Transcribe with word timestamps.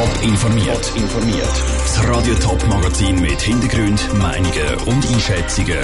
Top 0.00 0.22
informiert. 0.22 0.92
informiert. 0.96 1.62
Das 1.84 2.08
Radio 2.08 2.34
Top 2.36 2.66
Magazin 2.68 3.20
mit 3.20 3.38
Hintergrund, 3.38 4.00
Meinungen 4.14 4.74
und 4.86 5.06
Einschätzungen 5.12 5.76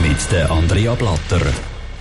mit 0.00 0.32
der 0.32 0.50
Andrea 0.50 0.94
Blatter. 0.94 1.44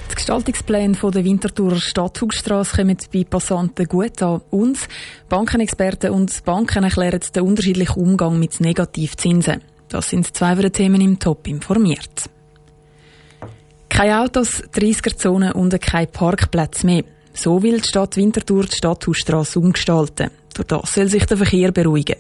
Die 0.09 0.15
Gestaltungspläne 0.15 0.95
der 0.97 1.25
Winterthurer 1.25 1.75
Stadthausstrasse 1.75 2.77
kommen 2.77 2.97
bei 3.11 3.25
Passanten 3.25 3.85
gut 3.85 4.21
an. 4.21 4.39
Uns, 4.49 4.87
Bankenexperten 5.27 6.11
und 6.11 6.45
Banken 6.45 6.85
erklären 6.85 7.19
den 7.35 7.43
unterschiedlichen 7.43 8.01
Umgang 8.01 8.39
mit 8.39 8.61
Negativzinsen. 8.61 9.61
Das 9.89 10.11
sind 10.11 10.33
zwei 10.37 10.55
der 10.55 10.71
Themen 10.71 11.01
im 11.01 11.19
Top 11.19 11.45
informiert. 11.47 12.29
Keine 13.89 14.21
Autos, 14.21 14.63
30er-Zonen 14.73 15.51
und 15.51 15.81
kein 15.81 16.09
Parkplatz 16.09 16.85
mehr. 16.85 17.03
So 17.33 17.61
will 17.61 17.81
die 17.81 17.87
Stadt 17.89 18.15
Winterthur 18.15 18.63
die 18.63 18.75
Stadthausstrasse 18.77 19.59
umgestalten. 19.59 20.31
Durch 20.57 20.67
das 20.67 20.93
soll 20.93 21.07
sich 21.07 21.25
der 21.25 21.37
Verkehr 21.37 21.71
beruhigen. 21.71 22.15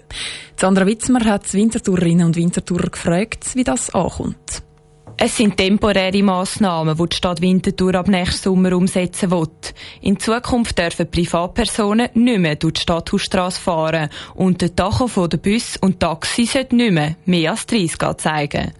Sandra 0.55 0.85
Witzmer 0.85 1.25
hat 1.25 1.51
Winterthurerinnen 1.53 2.27
und 2.27 2.35
Winterthurer 2.35 2.89
gefragt, 2.89 3.55
wie 3.55 3.63
das 3.63 3.89
ankommt. 3.95 4.61
Es 5.19 5.35
sind 5.35 5.57
temporäre 5.57 6.21
Massnahmen, 6.21 6.95
die 6.95 7.09
die 7.09 7.15
Stadt 7.15 7.41
Winterthur 7.41 7.95
ab 7.95 8.07
nächsten 8.07 8.43
Sommer 8.43 8.73
umsetzen 8.73 9.31
will. 9.31 9.47
In 10.01 10.19
Zukunft 10.19 10.77
dürfen 10.77 11.09
Privatpersonen 11.09 12.09
nicht 12.13 12.37
mehr 12.37 12.55
durch 12.55 12.75
die 12.75 12.81
Stadthausstrasse 12.81 13.59
fahren 13.59 14.09
und 14.35 14.61
der 14.61 14.75
Tacho 14.75 15.07
von 15.07 15.27
der 15.27 15.39
Bus 15.39 15.77
und 15.81 15.99
Taxi 15.99 16.45
sollte 16.45 16.75
nicht 16.75 16.91
mehr 16.91 17.15
mehr 17.25 17.49
als 17.49 17.65
30 17.65 17.97
zeigen. 18.17 18.73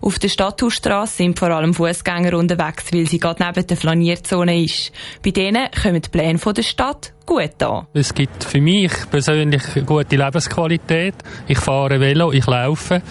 Auf 0.00 0.18
der 0.18 0.30
Stadthausstrasse 0.30 1.16
sind 1.18 1.38
vor 1.38 1.50
allem 1.50 1.74
Fußgänger 1.74 2.38
unterwegs, 2.38 2.86
weil 2.90 3.06
sie 3.06 3.18
gerade 3.18 3.44
neben 3.44 3.66
der 3.66 3.76
Flanierzone 3.76 4.64
ist. 4.64 4.92
Bei 5.22 5.30
denen 5.30 5.68
kommen 5.72 6.00
die 6.00 6.08
Pläne 6.08 6.38
der 6.38 6.62
Stadt 6.62 7.12
gut 7.26 7.62
an. 7.62 7.86
Es 7.94 8.14
gibt 8.14 8.44
für 8.44 8.60
mich 8.60 8.92
persönlich 9.10 9.62
gute 9.86 10.16
Lebensqualität. 10.16 11.14
Ich 11.48 11.58
fahre 11.58 12.00
Velo, 12.00 12.32
ich 12.32 12.46
laufe. 12.46 13.02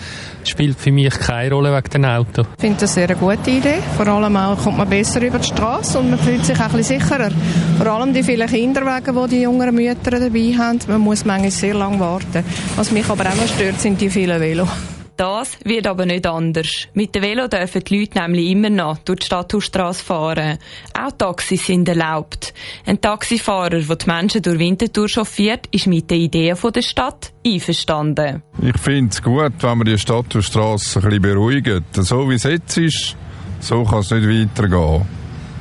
Es 0.43 0.49
spielt 0.49 0.79
für 0.79 0.91
mich 0.91 1.13
keine 1.19 1.53
Rolle 1.53 1.75
wegen 1.75 1.89
dem 1.89 2.05
Auto. 2.05 2.43
Ich 2.55 2.61
finde 2.61 2.79
das 2.79 2.93
sehr 2.93 3.09
eine 3.09 3.15
gute 3.15 3.51
Idee. 3.51 3.79
Vor 3.95 4.07
allem 4.07 4.35
auch 4.37 4.57
kommt 4.57 4.77
man 4.77 4.89
besser 4.89 5.21
über 5.21 5.39
die 5.39 5.47
Straße 5.47 5.99
und 5.99 6.09
man 6.09 6.19
fühlt 6.19 6.45
sich 6.45 6.59
auch 6.59 6.65
ein 6.65 6.71
bisschen 6.77 6.99
sicherer. 6.99 7.29
Vor 7.77 7.87
allem 7.87 8.13
die 8.13 8.23
vielen 8.23 8.47
Kinderwagen, 8.47 9.15
die 9.23 9.35
die 9.35 9.41
jüngeren 9.41 9.75
Mütter 9.75 10.11
dabei 10.11 10.55
haben. 10.57 10.79
Man 10.87 11.01
muss 11.01 11.25
manchmal 11.25 11.51
sehr 11.51 11.73
lange 11.73 11.99
warten. 11.99 12.43
Was 12.75 12.91
mich 12.91 13.09
aber 13.09 13.25
auch 13.25 13.35
noch 13.35 13.47
stört, 13.47 13.79
sind 13.79 13.99
die 14.01 14.09
vielen 14.09 14.39
Velo. 14.39 14.67
Das 15.17 15.57
wird 15.63 15.87
aber 15.87 16.05
nicht 16.05 16.25
anders. 16.25 16.87
Mit 16.93 17.13
dem 17.13 17.21
Velo 17.23 17.47
dürfen 17.47 17.83
die 17.83 17.99
Leute 17.99 18.19
nämlich 18.19 18.49
immer 18.49 18.69
noch 18.69 18.97
durch 18.99 19.19
die 19.19 19.25
Stadthausstrasse 19.27 20.03
fahren. 20.03 20.57
Auch 20.99 21.11
Taxis 21.11 21.65
sind 21.65 21.87
erlaubt. 21.87 22.53
Ein 22.85 22.99
Taxifahrer, 22.99 23.81
der 23.81 23.95
die 23.95 24.05
Menschen 24.07 24.41
durch 24.41 24.59
Winterthur 24.59 25.07
chauffiert, 25.07 25.67
ist 25.71 25.87
mit 25.87 26.09
den 26.09 26.21
Ideen 26.21 26.57
der 26.73 26.81
Stadt 26.81 27.31
einverstanden. 27.45 28.41
Ich 28.61 28.77
finde 28.79 29.11
es 29.11 29.21
gut, 29.21 29.53
wenn 29.59 29.77
man 29.77 29.85
die 29.85 29.97
Stadthausstrasse 29.97 30.99
ein 30.99 31.05
bisschen 31.05 31.21
beruhigt. 31.21 31.83
So 31.93 32.29
wie 32.29 32.35
es 32.35 32.43
jetzt 32.43 32.77
ist, 32.77 33.15
so 33.59 33.83
kann 33.83 33.99
es 33.99 34.11
nicht 34.11 34.27
weitergehen. 34.27 35.05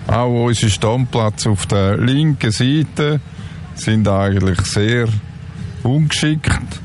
Auch 0.07 0.47
unsere 0.47 0.71
Standplätze 0.71 1.51
auf 1.51 1.67
der 1.67 1.97
linken 1.99 2.51
Seite 2.51 3.21
sind 3.75 4.09
eigentlich 4.09 4.61
sehr 4.63 5.09
ungeschickt 5.83 6.80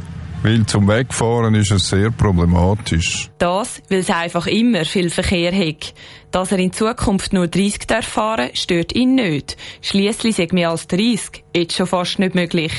weil 0.45 0.63
zum 0.67 0.87
Wegfahren 0.87 1.55
ist 1.55 1.71
es 1.71 1.89
sehr 1.89 2.11
problematisch. 2.11 3.31
Das, 3.39 3.81
weil 3.89 3.99
es 3.99 4.11
einfach 4.11 4.45
immer 4.45 4.85
viel 4.85 5.09
Verkehr 5.09 5.51
hat. 5.51 5.95
Dass 6.29 6.51
er 6.51 6.59
in 6.59 6.71
Zukunft 6.71 7.33
nur 7.33 7.47
30 7.47 7.87
darf 7.87 8.05
fahren 8.05 8.51
stört 8.53 8.93
ihn 8.93 9.15
nicht. 9.15 9.57
Schliesslich 9.81 10.35
sind 10.35 10.53
mehr 10.53 10.69
als 10.69 10.85
30 10.87 11.43
jetzt 11.55 11.75
schon 11.75 11.87
fast 11.87 12.19
nicht 12.19 12.35
möglich. 12.35 12.73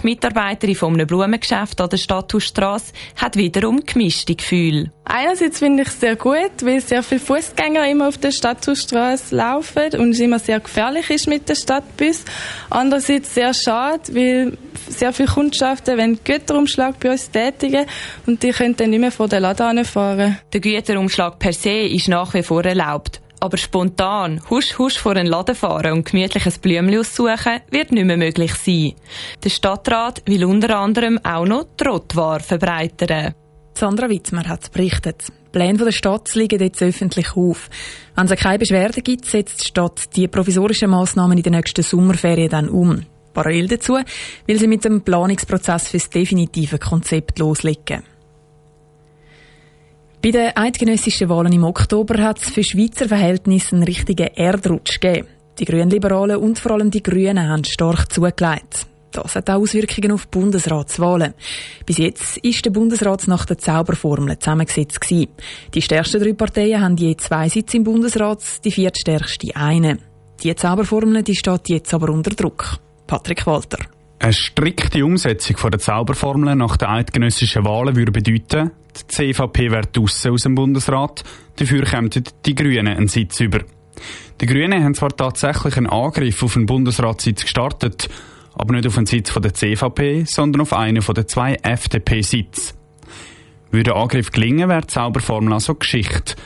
Die 0.00 0.06
Mitarbeiterin 0.06 0.74
von 0.74 0.94
einem 0.94 1.06
Blumengeschäft 1.06 1.80
an 1.80 1.90
der 1.90 1.98
Stadthausstrasse 1.98 2.92
hat 3.16 3.36
wiederum 3.36 3.84
gemischte 3.84 4.34
Gefühle. 4.34 4.90
Einerseits 5.04 5.58
finde 5.58 5.82
ich 5.82 5.88
es 5.88 6.00
sehr 6.00 6.16
gut, 6.16 6.52
weil 6.62 6.80
sehr 6.80 7.02
viele 7.02 7.20
Fußgänger 7.20 7.88
immer 7.88 8.08
auf 8.08 8.18
der 8.18 8.32
Stadthausstrasse 8.32 9.36
laufen 9.36 10.00
und 10.00 10.10
es 10.10 10.20
immer 10.20 10.38
sehr 10.38 10.60
gefährlich 10.60 11.10
ist 11.10 11.28
mit 11.28 11.48
der 11.48 11.54
Stadtbus. 11.54 12.24
Andererseits 12.70 13.34
sehr 13.34 13.52
schade, 13.52 14.02
weil 14.14 14.58
sehr 14.88 15.12
viele 15.12 15.28
Kundschaften 15.28 15.98
wollen 15.98 16.18
Güterumschlag 16.22 16.98
bei 17.00 17.10
uns 17.12 17.30
tätigen 17.30 17.86
und 18.26 18.42
die 18.42 18.50
können 18.50 18.76
dann 18.76 18.90
nicht 18.90 19.00
mehr 19.00 19.12
vor 19.12 19.28
der 19.28 19.40
Laden 19.40 19.84
fahren. 19.84 20.38
Der 20.52 20.60
Güterumschlag 20.60 21.38
per 21.38 21.52
se 21.52 21.70
ist 21.70 22.08
nach 22.08 22.34
wie 22.34 22.42
vor 22.42 22.64
erlaubt. 22.64 23.20
Aber 23.40 23.56
spontan 23.58 24.40
husch 24.48 24.78
husch 24.78 24.98
vor 24.98 25.16
einen 25.16 25.26
Laden 25.26 25.54
fahren 25.54 25.92
und 25.92 26.10
gemütliches 26.10 26.58
Blümchen 26.58 26.98
aussuchen 26.98 27.60
wird 27.70 27.92
nicht 27.92 28.06
mehr 28.06 28.16
möglich 28.16 28.54
sein. 28.54 28.94
Der 29.42 29.50
Stadtrat 29.50 30.22
will 30.26 30.44
unter 30.44 30.78
anderem 30.78 31.18
auch 31.22 31.44
noch 31.44 31.66
Trottwar 31.76 32.40
verbreitern. 32.40 33.34
Sandra 33.76 34.08
Witzmer 34.08 34.48
hat 34.48 34.72
berichtet. 34.72 35.24
Die 35.28 35.50
Pläne 35.58 35.78
der 35.78 35.92
Stadt 35.92 36.34
liegen 36.34 36.60
jetzt 36.60 36.82
öffentlich 36.82 37.36
auf. 37.36 37.68
Wenn 38.16 38.26
es 38.26 38.40
keine 38.40 38.58
Beschwerden 38.58 39.02
gibt, 39.02 39.26
setzt 39.26 39.60
die 39.60 39.68
Stadt 39.68 40.16
die 40.16 40.28
provisorischen 40.28 40.90
Massnahmen 40.90 41.36
in 41.36 41.42
den 41.42 41.52
nächsten 41.52 41.82
Sommerferien 41.82 42.48
dann 42.48 42.68
um. 42.68 43.04
Parallel 43.34 43.68
dazu 43.68 43.98
will 44.46 44.58
sie 44.58 44.68
mit 44.68 44.84
dem 44.84 45.02
Planungsprozess 45.02 45.88
für 45.88 45.98
das 45.98 46.08
definitive 46.08 46.78
Konzept 46.78 47.38
loslegen. 47.38 48.04
Bei 50.22 50.30
den 50.30 50.56
eidgenössischen 50.56 51.28
Wahlen 51.28 51.52
im 51.52 51.64
Oktober 51.64 52.22
hat 52.22 52.38
es 52.38 52.48
für 52.48 52.64
Schweizer 52.64 53.08
Verhältnisse 53.08 53.76
einen 53.76 53.84
richtigen 53.84 54.28
Erdrutsch 54.28 54.98
gegeben. 54.98 55.28
Die 55.58 55.66
Grünliberalen 55.66 56.38
und 56.38 56.58
vor 56.58 56.72
allem 56.72 56.90
die 56.90 57.02
Grünen 57.02 57.46
haben 57.46 57.64
stark 57.64 58.10
zugelegt. 58.10 58.86
Das 59.12 59.36
hat 59.36 59.50
auch 59.50 59.60
Auswirkungen 59.60 60.12
auf 60.12 60.26
die 60.26 60.38
Bundesratswahlen. 60.38 61.34
Bis 61.86 61.98
jetzt 61.98 62.38
ist 62.38 62.64
der 62.64 62.70
Bundesrat 62.70 63.28
nach 63.28 63.44
der 63.44 63.58
Zauberformel 63.58 64.38
zusammengesetzt 64.38 65.00
gewesen. 65.00 65.28
Die 65.72 65.82
stärksten 65.82 66.22
drei 66.22 66.32
Parteien 66.32 66.80
haben 66.80 66.96
je 66.96 67.16
zwei 67.16 67.48
Sitze 67.48 67.76
im 67.76 67.84
Bundesrat, 67.84 68.42
die 68.64 68.72
viertstärkste 68.72 69.54
eine. 69.54 69.98
Die 70.42 70.54
Zauberformel 70.54 71.22
die 71.22 71.36
steht 71.36 71.68
jetzt 71.68 71.94
aber 71.94 72.08
unter 72.08 72.30
Druck. 72.30 72.80
Patrick 73.06 73.46
Walter. 73.46 73.78
Eine 74.18 74.32
strikte 74.32 75.04
Umsetzung 75.04 75.56
der 75.70 75.78
Zauberformel 75.78 76.54
nach 76.54 76.76
den 76.76 76.88
eidgenössischen 76.88 77.64
Wahlen 77.64 77.96
würde 77.96 78.12
bedeuten, 78.12 78.70
die 78.96 79.06
CVP 79.08 79.70
wäre 79.70 79.86
draussen 79.92 80.32
aus 80.32 80.42
dem 80.42 80.54
Bundesrat, 80.54 81.24
dafür 81.56 81.82
kämen 81.82 82.10
die 82.46 82.54
Grünen 82.54 82.88
einen 82.88 83.08
Sitz 83.08 83.40
über. 83.40 83.60
Die 84.40 84.46
Grünen 84.46 84.82
haben 84.82 84.94
zwar 84.94 85.10
tatsächlich 85.10 85.76
einen 85.76 85.88
Angriff 85.88 86.42
auf 86.42 86.54
den 86.54 86.66
Bundesratssitz 86.66 87.42
gestartet, 87.42 88.08
aber 88.54 88.74
nicht 88.74 88.86
auf 88.86 88.94
den 88.94 89.06
Sitz 89.06 89.32
der 89.34 89.52
CVP, 89.52 90.24
sondern 90.24 90.62
auf 90.62 90.72
einen 90.72 91.02
den 91.02 91.28
zwei 91.28 91.54
FDP-Sitz. 91.62 92.74
Würde 93.70 93.90
der 93.90 93.96
Angriff 93.96 94.30
gelingen, 94.30 94.68
wäre 94.68 94.82
die 94.82 94.86
Zauberformel 94.86 95.52
also 95.52 95.74
Geschichte. 95.74 96.36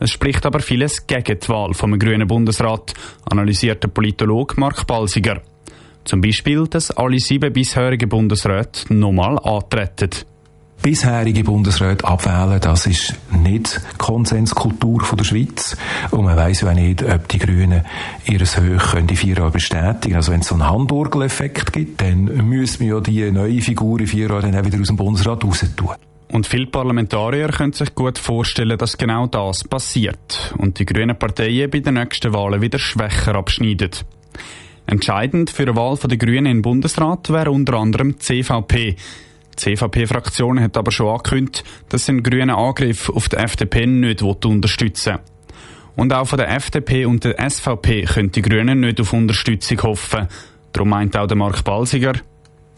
Es 0.00 0.10
spricht 0.10 0.46
aber 0.46 0.60
vieles 0.60 1.06
gegen 1.06 1.40
die 1.40 1.48
Wahl 1.48 1.74
vom 1.74 1.98
grünen 1.98 2.28
Bundesrat, 2.28 2.94
analysiert 3.28 3.82
der 3.82 3.88
Politologe 3.88 4.54
Mark 4.58 4.86
Balsiger. 4.86 5.42
Zum 6.08 6.22
Beispiel, 6.22 6.66
dass 6.66 6.90
alle 6.90 7.18
sieben 7.18 7.52
bisherigen 7.52 8.08
Bundesräte 8.08 8.94
nochmal 8.94 9.38
antreten. 9.40 10.08
Bisherige 10.82 11.44
Bundesräte 11.44 12.06
abwählen, 12.06 12.58
das 12.62 12.86
ist 12.86 13.14
nicht 13.30 13.78
Konsenskultur 13.98 15.02
von 15.02 15.18
der 15.18 15.26
Schweiz. 15.26 15.76
Und 16.10 16.24
man 16.24 16.34
weiß 16.34 16.62
ja 16.62 16.70
auch 16.70 16.74
nicht, 16.74 17.02
ob 17.02 17.28
die 17.28 17.38
Grünen 17.38 17.84
ihres 18.24 18.56
Höch 18.58 18.94
in 18.94 19.06
vier 19.06 19.36
Jahren 19.36 19.52
bestätigen. 19.52 20.16
Also 20.16 20.32
wenn 20.32 20.40
es 20.40 20.48
so 20.48 20.54
einen 20.54 20.66
Handorgeleffekt 20.66 21.74
gibt, 21.74 22.00
dann 22.00 22.24
müssen 22.48 22.86
wir 22.86 22.94
ja 22.94 23.00
die 23.00 23.30
neue 23.30 23.60
Figur 23.60 24.00
in 24.00 24.06
vier 24.06 24.30
Jahren 24.30 24.52
dann 24.52 24.62
auch 24.62 24.64
wieder 24.64 24.80
aus 24.80 24.86
dem 24.86 24.96
Bundesrat 24.96 25.44
raus 25.44 25.62
tun. 25.76 25.90
Und 26.32 26.46
viele 26.46 26.68
Parlamentarier 26.68 27.48
können 27.48 27.74
sich 27.74 27.94
gut 27.94 28.16
vorstellen, 28.16 28.78
dass 28.78 28.96
genau 28.96 29.26
das 29.26 29.62
passiert 29.62 30.54
und 30.56 30.78
die 30.78 30.86
grünen 30.86 31.18
Parteien 31.18 31.68
bei 31.68 31.80
den 31.80 31.94
nächsten 31.94 32.32
Wahlen 32.32 32.62
wieder 32.62 32.78
schwächer 32.78 33.34
abschneiden. 33.34 33.90
Entscheidend 34.88 35.50
für 35.50 35.66
die 35.66 35.76
Wahl 35.76 35.98
der 35.98 36.16
Grünen 36.16 36.46
im 36.46 36.62
Bundesrat 36.62 37.28
wäre 37.28 37.50
unter 37.50 37.74
anderem 37.74 38.12
die 38.12 38.18
CVP. 38.20 38.96
Die 39.52 39.56
CVP-Fraktion 39.56 40.58
hat 40.58 40.78
aber 40.78 40.90
schon 40.90 41.08
angekündigt, 41.08 41.62
dass 41.90 42.06
sie 42.06 42.12
einen 42.12 42.22
grünen 42.22 42.48
Angriff 42.48 43.10
auf 43.10 43.28
die 43.28 43.36
FDP 43.36 43.84
nicht 43.84 44.22
unterstützen 44.22 45.14
will. 45.14 45.20
Und 45.94 46.14
auch 46.14 46.26
von 46.26 46.38
der 46.38 46.48
FDP 46.56 47.04
und 47.04 47.22
der 47.24 47.50
SVP 47.50 48.04
können 48.04 48.32
die 48.32 48.40
Grünen 48.40 48.80
nicht 48.80 48.98
auf 48.98 49.12
Unterstützung 49.12 49.82
hoffen. 49.82 50.26
Darum 50.72 50.88
meint 50.88 51.18
auch 51.18 51.26
der 51.26 51.36
Mark 51.36 51.64
Balsiger, 51.64 52.14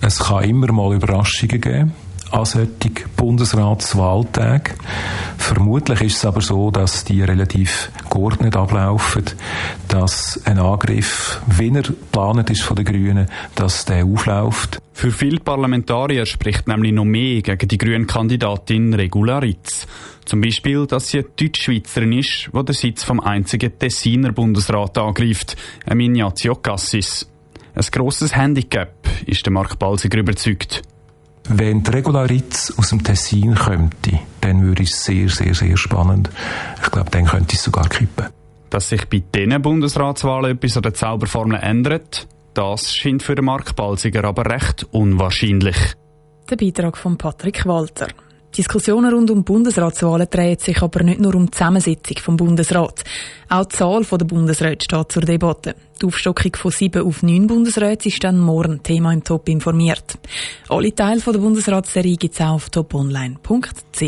es 0.01 0.19
kann 0.19 0.43
immer 0.43 0.73
mal 0.73 0.93
Überraschungen 0.93 1.61
geben 1.61 1.93
an 2.31 2.44
solchen 2.44 2.94
Bundesratswahltagen. 3.17 4.75
Vermutlich 5.38 6.00
ist 6.03 6.17
es 6.19 6.25
aber 6.25 6.41
so, 6.41 6.71
dass 6.71 7.05
die 7.05 7.23
relativ 7.23 7.91
geordnet 8.11 8.56
ablaufen, 8.56 9.25
dass 9.88 10.41
ein 10.44 10.59
Angriff, 10.59 11.41
wenn 11.47 11.77
er 11.77 11.82
geplant 11.82 12.50
ist 12.50 12.62
von 12.62 12.77
den 12.77 12.85
Grünen, 12.85 13.29
dass 13.55 13.85
der 13.85 14.05
aufläuft. 14.05 14.79
Für 14.93 15.11
viele 15.11 15.41
Parlamentarier 15.41 16.27
spricht 16.27 16.69
nämlich 16.69 16.93
noch 16.93 17.05
mehr 17.05 17.41
gegen 17.43 17.69
die 17.69 17.79
grüne 17.79 18.06
Kandidatin 18.06 18.93
Regularitz. 18.93 19.87
Zum 20.27 20.41
Beispiel, 20.41 20.87
dass 20.87 21.09
sie 21.09 21.19
eine 21.21 21.29
Deutschschweizerin 21.37 22.12
ist, 22.12 22.50
die 22.55 22.65
den 22.65 22.75
Sitz 22.75 23.03
vom 23.03 23.19
einzigen 23.19 23.79
Tessiner 23.79 24.32
Bundesrat 24.32 24.99
angreift, 24.99 25.56
Ignazio 25.91 26.55
Cassis. 26.56 27.27
Ein 27.75 27.87
grosses 27.91 28.37
Handicap, 28.37 29.00
ist 29.27 29.44
der 29.47 29.53
Mark 29.53 29.79
Balsiger 29.79 30.19
überzeugt. 30.19 30.82
Wenn 31.52 31.82
die 31.82 31.91
Regularitz 31.91 32.73
aus 32.76 32.91
dem 32.91 33.02
Tessin 33.02 33.56
könnte, 33.56 34.20
dann 34.41 34.62
würde 34.62 34.85
es 34.85 35.02
sehr, 35.02 35.29
sehr, 35.29 35.52
sehr 35.52 35.76
spannend. 35.76 36.31
Ich 36.81 36.91
glaube, 36.93 37.11
dann 37.11 37.25
könnte 37.25 37.56
es 37.56 37.64
sogar 37.64 37.88
kippen. 37.88 38.26
Dass 38.70 38.88
sich 38.88 39.05
bei 39.08 39.20
diesen 39.35 39.61
Bundesratswahlen 39.61 40.52
etwas 40.52 40.76
an 40.76 40.85
der 40.85 40.94
Zauberformel 40.94 41.58
ändert, 41.61 42.29
das 42.55 42.94
scheint 42.94 43.25
für 43.25 43.35
den 43.35 43.47
Mark 43.47 43.75
Balsiger 43.75 44.23
aber 44.25 44.47
recht 44.47 44.87
unwahrscheinlich. 44.93 45.76
Der 46.49 46.55
Beitrag 46.55 46.97
von 46.97 47.19
Patrick 47.19 47.67
Walter. 47.67 48.06
Diskussionen 48.56 49.14
rund 49.14 49.31
um 49.31 49.44
Bundesratswahlen 49.44 50.26
drehen 50.29 50.58
sich 50.58 50.82
aber 50.82 51.05
nicht 51.05 51.20
nur 51.20 51.35
um 51.37 51.47
die 51.47 51.52
Zusammensetzung 51.52 52.19
vom 52.19 52.37
Bundesrat. 52.37 53.05
Auch 53.49 53.64
die 53.64 53.76
Zahl 53.76 54.02
der 54.02 54.25
Bundesräte 54.25 54.85
steht 54.85 55.12
zur 55.12 55.23
Debatte. 55.23 55.76
Die 56.00 56.06
Aufstockung 56.06 56.56
von 56.56 56.73
sieben 56.73 57.06
auf 57.06 57.23
neun 57.23 57.47
Bundesräte 57.47 58.08
ist 58.08 58.25
dann 58.25 58.41
morgen 58.41 58.82
Thema 58.82 59.12
im 59.12 59.23
Top 59.23 59.49
informiert. 59.49 60.19
Alle 60.69 60.94
Teile 60.94 61.20
der 61.20 61.38
Bundesratsserie 61.38 62.17
gibt 62.17 62.35
es 62.35 62.41
auch 62.41 62.55
auf 62.55 62.70
toponline.ch. 62.70 64.02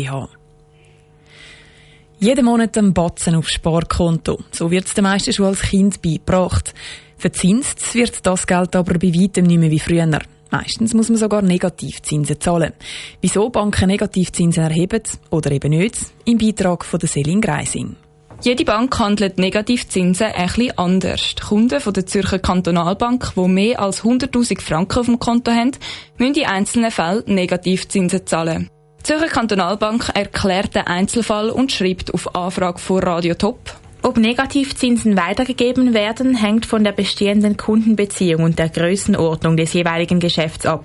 Jeden 2.19 2.45
Monat 2.45 2.77
ein 2.77 2.93
Batzen 2.93 3.35
aufs 3.35 3.53
Sparkonto. 3.53 4.39
So 4.51 4.71
wird 4.71 4.87
es 4.87 4.93
den 4.93 5.03
meisten 5.03 5.33
schon 5.33 5.45
als 5.45 5.61
Kind 5.61 6.01
beigebracht. 6.01 6.73
Verzinst 7.17 7.95
wird 7.95 8.25
das 8.25 8.45
Geld 8.45 8.75
aber 8.75 8.93
bei 8.99 9.13
weitem 9.13 9.45
nicht 9.45 9.59
mehr 9.59 9.71
wie 9.71 9.79
früher. 9.79 10.19
Meistens 10.53 10.93
muss 10.93 11.09
man 11.09 11.17
sogar 11.17 11.41
Negativzinsen 11.41 12.39
zahlen. 12.39 12.73
Wieso 13.21 13.49
Banken 13.49 13.87
Negativzinsen 13.87 14.61
erheben 14.61 15.01
oder 15.31 15.49
eben 15.49 15.71
nicht, 15.71 15.95
im 16.25 16.37
Beitrag 16.37 16.85
von 16.85 16.99
der 16.99 17.09
Selin 17.09 17.41
Greising. 17.41 17.95
Jede 18.39 18.63
Bank 18.63 18.99
handelt 18.99 19.39
Negativzinsen 19.39 20.27
etwas 20.27 20.77
anders. 20.77 21.33
Die 21.33 21.41
Kunden 21.41 21.79
von 21.79 21.93
der 21.93 22.05
Zürcher 22.05 22.37
Kantonalbank, 22.37 23.33
die 23.35 23.47
mehr 23.47 23.79
als 23.79 24.03
100.000 24.03 24.61
Franken 24.61 24.99
auf 24.99 25.07
dem 25.07 25.17
Konto 25.17 25.51
haben, 25.51 25.71
müssen 26.19 26.35
in 26.35 26.45
einzelnen 26.45 26.91
Fällen 26.91 27.23
Negativzinsen 27.25 28.27
zahlen. 28.27 28.69
Die 28.99 29.03
Zürcher 29.05 29.29
Kantonalbank 29.29 30.11
erklärt 30.13 30.75
den 30.75 30.85
Einzelfall 30.85 31.49
und 31.49 31.71
schreibt 31.71 32.13
auf 32.13 32.35
Anfrage 32.35 32.77
von 32.77 32.99
Radio 32.99 33.33
Top. 33.33 33.57
Ob 34.05 34.17
Negativzinsen 34.17 35.15
weitergegeben 35.15 35.93
werden, 35.93 36.35
hängt 36.35 36.65
von 36.65 36.83
der 36.83 36.91
bestehenden 36.91 37.55
Kundenbeziehung 37.55 38.43
und 38.43 38.59
der 38.59 38.67
Größenordnung 38.67 39.55
des 39.55 39.71
jeweiligen 39.71 40.19
Geschäfts 40.19 40.65
ab. 40.65 40.83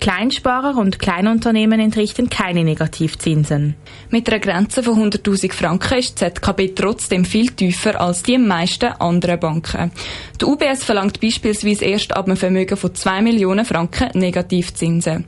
Kleinsparer 0.00 0.78
und 0.78 0.98
Kleinunternehmen 0.98 1.78
entrichten 1.78 2.30
keine 2.30 2.64
Negativzinsen. 2.64 3.76
Mit 4.08 4.30
einer 4.30 4.38
Grenze 4.38 4.82
von 4.82 4.94
100.000 4.94 5.52
Franken 5.52 5.98
ist 5.98 6.22
die 6.22 6.24
ZKB 6.24 6.74
trotzdem 6.74 7.26
viel 7.26 7.50
tiefer 7.50 8.00
als 8.00 8.22
die 8.22 8.38
meisten 8.38 8.92
anderen 8.92 9.38
Banken. 9.38 9.92
Die 10.40 10.46
UBS 10.46 10.84
verlangt 10.84 11.20
beispielsweise 11.20 11.84
erst 11.84 12.16
ab 12.16 12.24
einem 12.24 12.38
Vermögen 12.38 12.78
von 12.78 12.94
2 12.94 13.20
Millionen 13.20 13.66
Franken 13.66 14.18
Negativzinsen. 14.18 15.26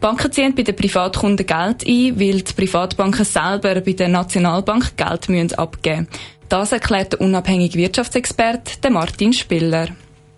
Banken 0.00 0.30
ziehen 0.30 0.54
bei 0.54 0.62
den 0.62 0.76
Privatkunden 0.76 1.46
Geld 1.46 1.84
ein, 1.88 2.20
weil 2.20 2.42
die 2.42 2.52
Privatbanken 2.52 3.24
selber 3.24 3.80
bei 3.80 3.94
der 3.94 4.08
Nationalbank 4.08 4.96
Geld 4.96 5.58
abgeben 5.58 6.06
müssen. 6.06 6.37
Das 6.48 6.72
erklärt 6.72 7.12
der 7.12 7.20
unabhängige 7.20 7.78
Wirtschaftsexperte 7.78 8.88
Martin 8.88 9.34
Spiller. 9.34 9.88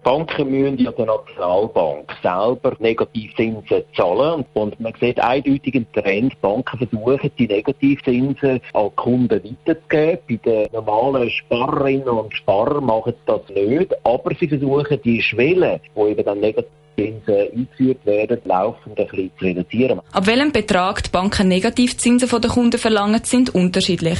Banken 0.02 0.50
müssen 0.50 0.78
ja 0.78 0.90
der 0.90 1.06
Nationalbank 1.06 2.10
selber 2.20 2.74
Negativzinsen 2.80 3.84
zahlen. 3.94 4.44
Und 4.54 4.80
man 4.80 4.92
sieht 4.98 5.20
eindeutig 5.20 5.74
einen 5.74 5.92
Trend. 5.92 6.40
Banken 6.40 6.78
versuchen, 6.78 7.30
die 7.38 7.46
Negativzinsen 7.46 8.60
an 8.72 8.96
Kunden 8.96 9.40
weiterzugeben. 9.44 10.18
Bei 10.26 10.36
den 10.36 10.72
normalen 10.72 11.30
Sparerinnen 11.30 12.08
und 12.08 12.34
Sparern 12.34 12.86
machen 12.86 13.12
sie 13.12 13.26
das 13.26 13.48
nicht. 13.54 13.94
Aber 14.04 14.34
sie 14.34 14.48
versuchen, 14.48 15.00
die 15.04 15.22
Schwelle, 15.22 15.80
wo 15.94 16.08
eben 16.08 16.24
dann 16.24 16.40
negativ 16.40 16.72
Zinsen 17.00 17.34
eingeführt 17.34 18.04
werden, 18.04 18.38
laufend 18.44 18.98
ein 18.98 19.06
bisschen 19.06 19.30
zu 19.38 19.44
reduzieren. 19.44 20.00
Ab 20.12 20.26
welchem 20.26 20.52
Betrag 20.52 21.02
die 21.02 21.10
Banken 21.10 21.48
Negativzinsen 21.48 22.28
von 22.28 22.42
den 22.42 22.50
Kunden 22.50 22.78
verlangen, 22.78 23.20
sind 23.24 23.54
unterschiedlich. 23.54 24.18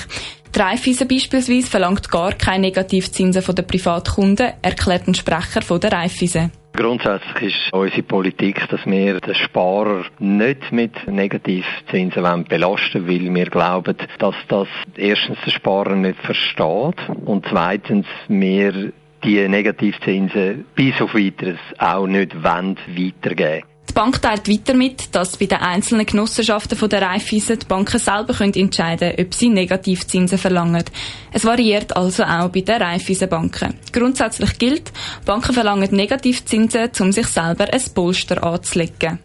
Die 0.55 0.59
Raiffeisen 0.59 1.07
beispielsweise 1.07 1.69
verlangt 1.69 2.11
gar 2.11 2.33
keine 2.33 2.67
Negativzinsen 2.67 3.43
von 3.43 3.55
den 3.55 3.67
Privatkunden, 3.67 4.53
erklärt 4.63 5.07
ein 5.07 5.15
Sprecher 5.15 5.63
von 5.63 5.79
der 5.79 5.93
Raiffeisen. 5.93 6.51
Grundsätzlich 6.73 7.55
ist 7.55 7.73
unsere 7.73 8.03
Politik, 8.03 8.67
dass 8.69 8.87
wir 8.87 9.21
den 9.21 9.35
Sparer 9.35 10.05
nicht 10.19 10.73
mit 10.73 10.93
Negativzinsen 11.07 12.45
belasten 12.45 13.07
wollen, 13.07 13.27
weil 13.27 13.35
wir 13.35 13.47
glauben, 13.47 13.97
dass 14.19 14.35
das 14.49 14.69
erstens 14.97 15.39
der 15.45 15.51
Sparer 15.51 15.97
nicht 15.97 16.19
versteht 16.21 16.97
und 17.27 17.45
zweitens 17.51 18.07
wir 18.29 18.93
die 19.25 19.49
Negativzinsen 19.49 20.65
bis 20.75 21.01
auf 21.01 21.15
weiteres 21.15 21.59
auch 21.79 22.07
nicht 22.07 22.43
weitergeben 22.43 23.65
die 23.91 23.95
Bank 23.95 24.23
teilt 24.23 24.49
weiter 24.49 24.75
mit, 24.75 25.15
dass 25.15 25.37
bei 25.37 25.47
den 25.47 25.59
einzelnen 25.59 26.07
Genossenschaften 26.07 26.79
von 26.79 26.89
der 26.89 27.03
Raiffeisen 27.03 27.59
die 27.59 27.67
Banken 27.67 27.99
selber 27.99 28.33
können 28.33 28.55
entscheiden 28.55 29.15
ob 29.19 29.35
sie 29.35 29.49
Negativzinsen 29.49 30.39
verlangen. 30.39 30.85
Es 31.33 31.45
variiert 31.45 31.97
also 31.97 32.23
auch 32.23 32.51
bei 32.51 32.61
den 32.61 32.81
Raiffeisenbanken. 32.81 33.75
Grundsätzlich 33.93 34.59
gilt, 34.59 34.93
Banken 35.25 35.53
verlangen 35.53 35.89
Negativzinsen, 35.91 36.91
um 37.01 37.11
sich 37.11 37.27
selber 37.27 37.67
ein 37.73 37.83
Polster 37.93 38.45
anzulegen. 38.45 39.19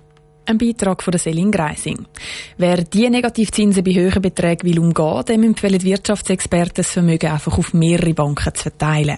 Ein 0.47 0.57
Beitrag 0.57 1.03
von 1.03 1.11
der 1.11 1.19
Selin 1.19 1.51
Greising. 1.51 2.05
Wer 2.57 2.83
diese 2.83 3.09
Negativzinsen 3.11 3.83
bei 3.83 3.93
höheren 3.93 4.23
Beträgen 4.23 4.67
will 4.67 4.79
umgehen, 4.79 5.25
dem 5.25 5.43
empfehlen 5.43 5.83
Wirtschaftsexperten, 5.83 6.73
das 6.77 6.91
Vermögen 6.91 7.31
einfach 7.31 7.57
auf 7.57 7.73
mehrere 7.73 8.13
Banken 8.13 8.53
zu 8.53 8.63
verteilen. 8.63 9.17